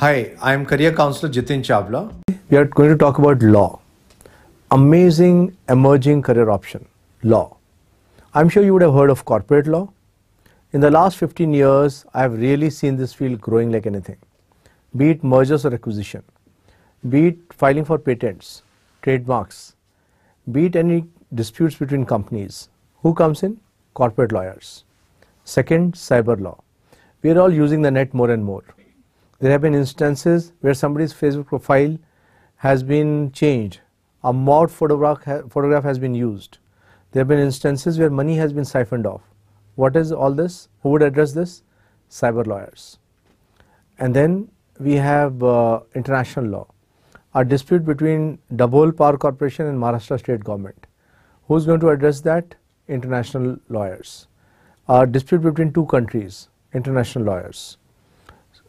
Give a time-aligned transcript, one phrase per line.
[0.00, 2.12] Hi, I am career counselor Jitin Chawla.
[2.50, 3.80] We are going to talk about law.
[4.70, 6.84] Amazing emerging career option,
[7.22, 7.56] law.
[8.34, 9.90] I'm sure you would have heard of corporate law.
[10.74, 14.18] In the last 15 years, I have really seen this field growing like anything.
[14.94, 16.22] Be it mergers or acquisition,
[17.08, 18.64] be it filing for patents,
[19.00, 19.76] trademarks,
[20.52, 22.68] be it any disputes between companies.
[23.00, 23.60] Who comes in?
[23.94, 24.84] Corporate lawyers.
[25.44, 26.62] Second, cyber law.
[27.22, 28.62] We are all using the net more and more.
[29.38, 31.98] There have been instances where somebody's Facebook profile
[32.56, 33.80] has been changed.
[34.24, 36.58] A mod photograph, photograph has been used.
[37.12, 39.22] There have been instances where money has been siphoned off.
[39.74, 40.68] What is all this?
[40.82, 41.62] Who would address this?
[42.10, 42.98] Cyber lawyers.
[43.98, 44.50] And then
[44.80, 46.66] we have uh, international law.
[47.34, 50.86] A dispute between Dabhol Power Corporation and Maharashtra state government.
[51.48, 52.54] Who's going to address that?
[52.88, 54.28] International lawyers.
[54.88, 56.48] A dispute between two countries.
[56.72, 57.76] International lawyers.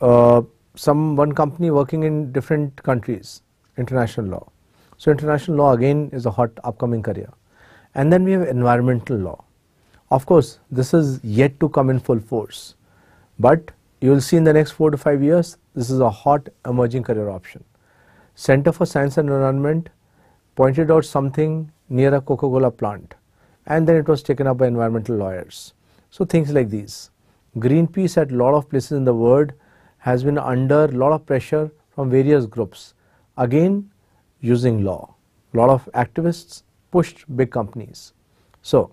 [0.00, 0.42] Uh,
[0.74, 3.42] some one company working in different countries,
[3.76, 4.48] international law.
[4.96, 7.32] So international law again is a hot upcoming career.
[7.94, 9.44] And then we have environmental law.
[10.10, 12.74] Of course, this is yet to come in full force,
[13.38, 16.48] but you will see in the next four to five years, this is a hot
[16.66, 17.64] emerging career option.
[18.34, 19.88] Center for Science and Environment
[20.56, 23.14] pointed out something near a Coca-Cola plant
[23.66, 25.72] and then it was taken up by environmental lawyers.
[26.10, 27.10] So things like these.
[27.56, 29.52] Greenpeace at a lot of places in the world
[30.04, 32.92] has been under lot of pressure from various groups.
[33.38, 33.90] Again,
[34.40, 35.14] using law.
[35.54, 38.12] A lot of activists pushed big companies.
[38.60, 38.92] So,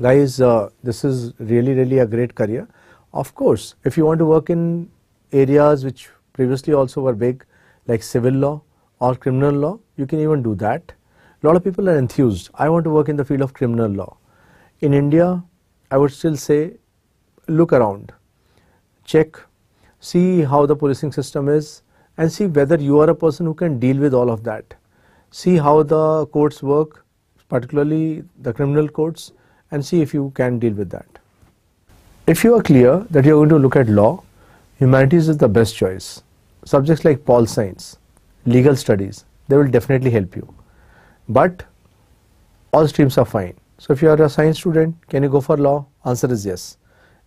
[0.00, 2.66] guys, uh, this is really, really a great career.
[3.12, 4.90] Of course, if you want to work in
[5.32, 7.44] areas which previously also were big,
[7.86, 8.62] like civil law
[8.98, 10.92] or criminal law, you can even do that.
[11.42, 12.50] A lot of people are enthused.
[12.54, 14.16] I want to work in the field of criminal law.
[14.80, 15.44] In India,
[15.88, 16.78] I would still say
[17.46, 18.12] look around,
[19.04, 19.40] check
[20.00, 21.82] see how the policing system is
[22.16, 24.74] and see whether you are a person who can deal with all of that.
[25.30, 27.04] See how the courts work,
[27.48, 29.32] particularly the criminal courts,
[29.70, 31.06] and see if you can deal with that.
[32.26, 34.22] If you are clear that you are going to look at law,
[34.78, 36.22] humanities is the best choice.
[36.64, 37.98] Subjects like pol science,
[38.44, 40.54] legal studies, they will definitely help you.
[41.28, 41.64] But
[42.72, 43.54] all streams are fine.
[43.78, 45.86] So if you are a science student, can you go for law?
[46.04, 46.76] Answer is yes.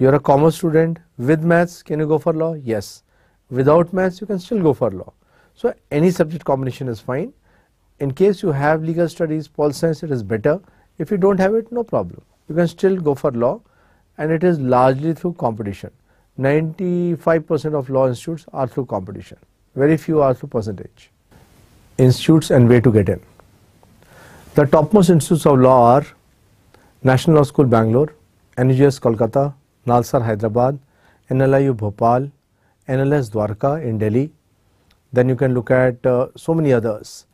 [0.00, 2.54] You are a commerce student with maths, can you go for law?
[2.54, 3.02] Yes.
[3.50, 5.12] Without maths, you can still go for law.
[5.54, 7.32] So any subject combination is fine.
[7.98, 10.60] In case you have legal studies, pol science, it is better.
[10.98, 12.22] If you don't have it, no problem.
[12.48, 13.60] You can still go for law
[14.18, 15.90] and it is largely through competition.
[16.38, 19.38] 95% of law institutes are through competition.
[19.74, 21.10] Very few are through percentage.
[21.98, 23.20] Institutes and way to get in.
[24.54, 26.06] The topmost institutes of law are
[27.02, 28.14] National Law School Bangalore,
[28.56, 29.54] NUJS Kolkata,
[29.86, 30.78] Nalsar Hyderabad,
[31.30, 32.30] NLIU Bhopal,
[32.88, 34.32] NLS Dwarka in Delhi.
[35.12, 37.26] Then you can look at uh, so many others.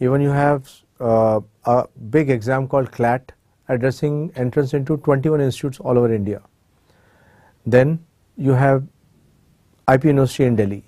[0.00, 0.70] Even you have
[1.00, 3.32] uh, a big exam called CLAT
[3.68, 6.42] addressing entrance into 21 institutes all over India.
[7.64, 8.04] Then
[8.36, 8.84] you have
[9.92, 10.84] IP University in Delhi.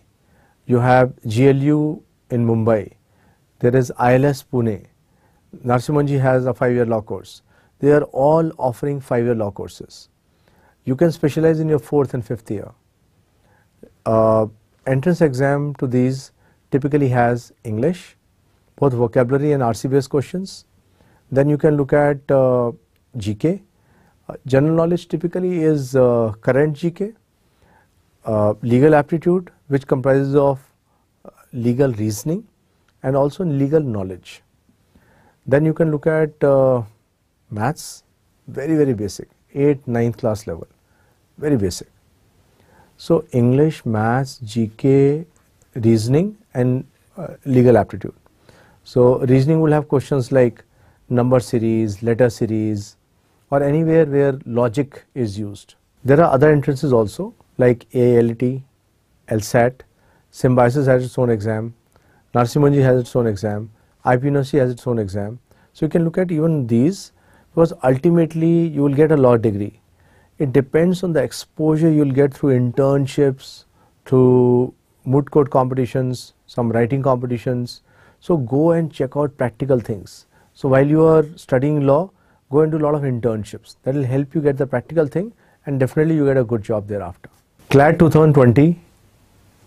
[0.67, 2.93] You have GLU in Mumbai.
[3.59, 4.87] There is ILS Pune.
[5.65, 7.43] Narsee Monjee has a five-year law course.
[7.79, 10.09] They are all offering five-year law courses.
[10.87, 12.71] You can specialize in your fourth and fifth year.
[14.05, 14.47] Uh,
[14.87, 16.33] entrance exam to these
[16.71, 18.17] typically has English,
[18.77, 20.67] both vocabulary and RC based questions.
[21.33, 22.73] Then you can look at uh,
[23.17, 23.63] GK.
[24.29, 27.15] Uh, general knowledge typically is uh, current GK,
[28.27, 30.61] uh, legal aptitude which comprises of
[31.25, 32.47] uh, legal reasoning
[33.03, 34.43] and also legal knowledge.
[35.47, 36.43] Then you can look at
[37.51, 38.05] maths,
[38.49, 40.69] very very basic, 8th, 9th class level
[41.39, 41.89] very basic.
[42.97, 45.27] So English, Maths, GK,
[45.75, 46.85] reasoning and
[47.17, 48.15] uh, legal aptitude.
[48.85, 50.65] So reasoning will have questions like
[51.09, 52.97] number series, letter series
[53.51, 55.75] or anywhere where logic is used.
[56.05, 58.63] There are other entrances also like AILET,
[59.29, 59.81] LSAT,
[60.31, 61.75] Symbiosis has its own exam,
[62.35, 63.71] Narsee Monjee has its own exam,
[64.05, 65.39] IP has its own exam.
[65.73, 67.13] So you can look at even these
[67.55, 69.81] because ultimately you will get a law degree
[70.39, 73.65] it depends on the exposure you'll get through internships,
[74.05, 77.83] through moot court competitions, some writing competitions.
[78.21, 80.27] So go and check out practical things.
[80.55, 82.11] So while you are studying law,
[82.51, 83.77] go and do a lot of internships.
[83.85, 85.33] That will help you get the practical thing
[85.67, 87.31] and definitely you get a good job thereafter.
[87.71, 88.79] CLAT 2020,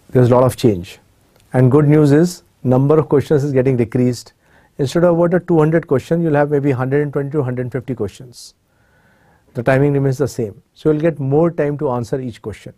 [0.10, 1.00] there's a lot of change.
[1.54, 4.34] And good news is number of questions is getting decreased.
[4.80, 8.54] Instead of about a 200 question, you'll have maybe 120 to 150 questions
[9.58, 10.62] the timing remains the same.
[10.74, 12.74] So, you will get more time to answer each question.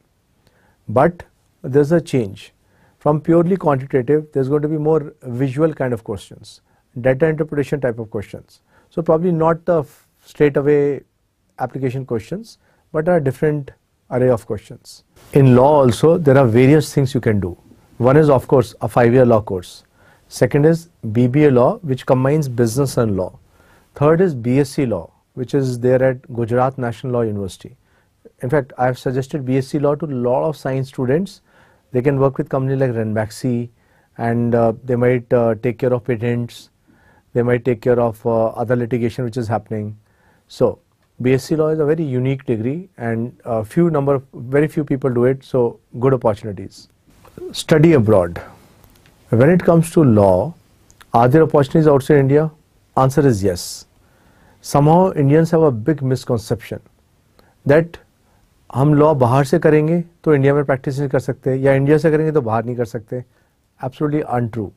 [0.88, 1.24] But
[1.62, 2.54] there is a change.
[3.00, 6.62] From purely quantitative, there's going to be more visual kind of questions,
[7.02, 8.62] data interpretation type of questions.
[8.90, 9.84] So probably not the
[10.24, 11.02] straight away
[11.60, 12.58] application questions,
[12.94, 13.72] but a different
[14.12, 15.04] array of questions.
[15.34, 17.58] In law also, there are various things you can do.
[17.98, 19.84] One is of course a five-year law course.
[20.30, 23.38] Second is BBA law, which combines business and law.
[23.96, 27.76] Third is BSc law, which is there at Gujarat National Law University.
[28.42, 31.42] In fact, I have suggested BSc law to a lot of science students
[31.92, 33.70] they can work with companies like Ranbaxy
[34.18, 36.70] and uh, they might uh, take care of patents,
[37.34, 39.98] they might take care of uh, other litigation which is happening.
[40.48, 40.80] So
[41.22, 45.26] BSc law is a very unique degree and a few number, very few people do
[45.26, 46.90] it, so good opportunities.
[47.52, 48.42] Study abroad.
[49.30, 50.54] When it comes to law,
[51.14, 52.52] are there opportunities outside India?
[52.98, 53.86] Answer is yes.
[54.64, 56.80] Somehow Indians have a big misconception
[57.66, 57.98] that
[58.76, 62.12] हम law बाहर से करेंगे तो India में practice नहीं कर सकते या इंडिया से
[62.12, 63.24] करेंगे तो बाहर नहीं कर सकते
[63.84, 64.72] absolutely untrue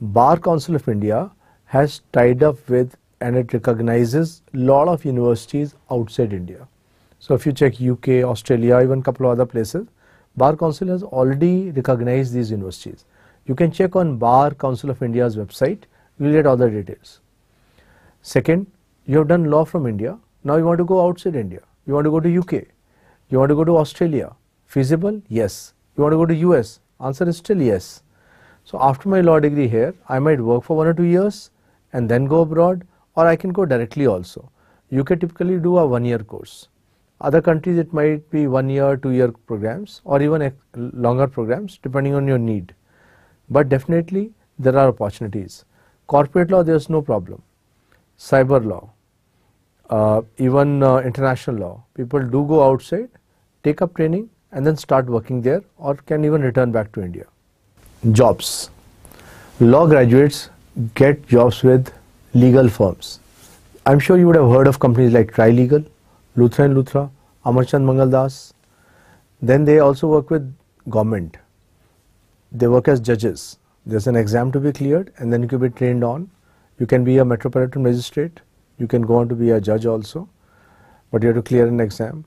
[0.00, 1.28] bar council of India
[1.74, 6.66] has tied up with and it recognizes lot of universities outside India.
[7.22, 9.86] So if you check UK, Australia, even couple of other places,
[10.36, 13.04] Bar Council has already recognized these universities.
[13.46, 15.82] You can check on Bar Council of India's website,
[16.20, 17.20] you will get all the details.
[18.22, 18.66] Second,
[19.06, 22.04] you have done law from India, now you want to go outside India, you want
[22.04, 22.64] to go to UK,
[23.28, 24.34] you want to go to Australia?
[24.66, 25.20] Feasible?
[25.28, 25.74] Yes.
[25.96, 26.80] You want to go to US?
[27.00, 28.02] Answer is still yes.
[28.64, 31.50] So after my law degree here, I might work for one or two years
[31.92, 32.86] and then go abroad
[33.16, 34.50] or I can go directly also.
[34.96, 36.68] UK typically do a one year course.
[37.20, 42.14] Other countries it might be one year, two year programs or even longer programs depending
[42.14, 42.74] on your need.
[43.48, 45.64] But definitely there are opportunities.
[46.06, 47.42] Corporate law there is no problem.
[48.20, 48.90] Cyber law,
[49.88, 53.08] uh, even uh, international law, people do go outside
[53.62, 57.26] take up training and then start working there or can even return back to India.
[58.12, 58.70] Jobs.
[59.60, 60.50] Law graduates
[60.94, 61.92] get jobs with
[62.34, 63.20] legal firms.
[63.86, 65.86] I'm sure you would have heard of companies like Trilegal,
[66.36, 67.10] Luthra and Luthra,
[67.44, 68.52] Amarchand Mangaldas.
[69.42, 70.54] Then they also work with
[70.88, 71.36] government.
[72.52, 73.58] They work as judges.
[73.86, 76.30] There's an exam to be cleared and then you can be trained on.
[76.80, 78.40] You can be a metropolitan magistrate.
[78.78, 80.28] You can go on to be a judge also,
[81.12, 82.24] but you have to clear an exam.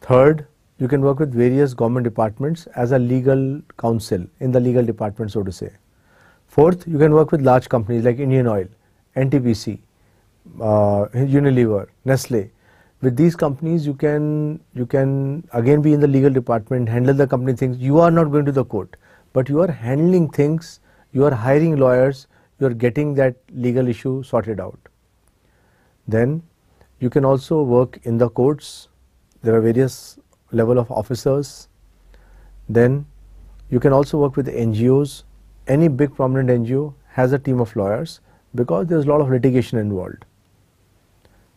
[0.00, 0.46] Third,
[0.78, 5.32] you can work with various government departments as a legal counsel in the legal department,
[5.32, 5.70] so to say.
[6.46, 8.68] Fourth, you can work with large companies like Indian Oil,
[9.16, 9.80] NTPC,
[10.60, 12.50] uh, Unilever, Nestle.
[13.00, 17.26] With these companies, you can you can again be in the legal department, handle the
[17.26, 17.78] company things.
[17.78, 18.96] You are not going to the court,
[19.32, 20.78] but you are handling things.
[21.12, 22.26] You are hiring lawyers.
[22.58, 24.78] You are getting that legal issue sorted out.
[26.08, 26.42] Then,
[27.00, 28.88] you can also work in the courts
[29.46, 30.18] there are various
[30.50, 31.68] level of officers.
[32.68, 33.06] Then
[33.70, 35.22] you can also work with NGOs.
[35.68, 38.20] Any big prominent NGO has a team of lawyers
[38.56, 40.24] because there's a lot of litigation involved.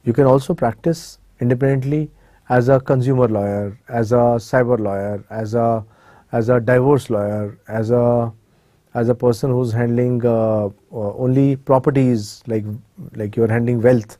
[0.04, 2.12] You can also practice independently
[2.50, 5.84] as a consumer lawyer, as a cyber lawyer, as a
[6.32, 8.32] as a divorce lawyer, as a
[8.94, 12.66] as a person who's handling uh, uh, only properties like
[13.16, 14.18] like you're handling wealth.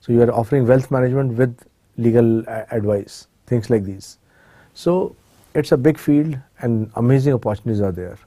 [0.00, 1.56] So you are offering wealth management with
[1.96, 4.18] legal advice, things like these.
[4.74, 5.14] So
[5.54, 8.18] it's a big field and amazing opportunities are there.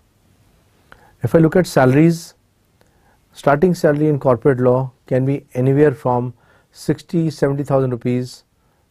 [1.24, 2.34] If I look at salaries,
[3.32, 6.34] starting salary in corporate law can be anywhere from
[6.72, 8.44] 60, 70,000 rupees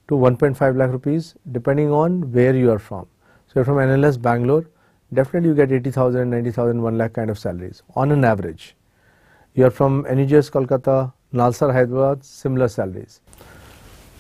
[0.09, 3.07] to 1.5 lakh rupees depending on where you are from.
[3.49, 4.67] So if from NLS Bangalore,
[5.15, 8.75] definitely you get 80,000, 90,000, 1 lakh kind of salaries on an average.
[9.55, 13.21] You are from NUJS Kolkata, Nalsar Hyderabad, similar salaries.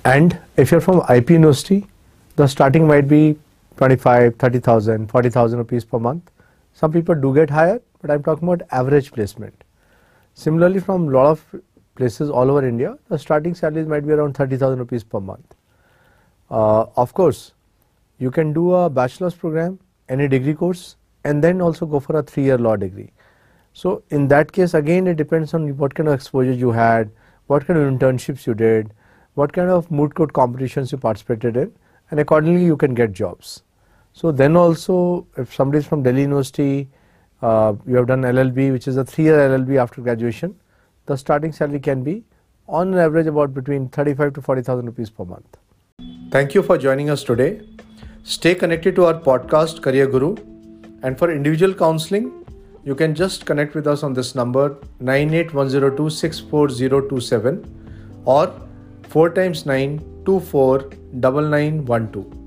[0.04, 1.86] And if you're from IP University,
[2.36, 3.38] the starting might be
[3.76, 6.30] 25, 30,000, 40,000 rupees per month.
[6.74, 9.64] Some people do get higher, but I'm talking about average placement.
[10.34, 11.62] Similarly, from a lot of
[11.94, 15.54] places all over India, the starting salaries might be around 30,000 rupees per month.
[16.50, 17.52] Uh, of course,
[18.18, 19.78] you can do a bachelor's program,
[20.12, 23.10] any degree course, and then also go for a three-year law degree.
[23.72, 27.10] So in that case, again, it depends on what kind of exposure you had,
[27.46, 28.92] what kind of internships you did,
[29.34, 31.72] what kind of moot court competitions you participated in
[32.10, 33.62] and accordingly you can get jobs.
[34.12, 36.88] So then also if somebody is from Delhi University,
[37.40, 40.54] uh, you have done LLB which is a 3 year LLB after graduation,
[41.06, 42.24] the starting salary can be
[42.68, 45.56] on an average about between 35 to 40,000 rupees per month.
[46.30, 47.60] Thank you for joining us today.
[48.24, 50.36] Stay connected to our podcast Career Guru
[51.02, 52.30] and for individual counseling
[52.84, 58.52] you can just connect with us on this number 98102 64027 or
[59.08, 62.41] 4 times 9 24 9912.